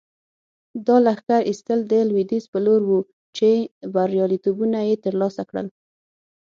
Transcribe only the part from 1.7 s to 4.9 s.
د لویدیځ په لور وو چې بریالیتوبونه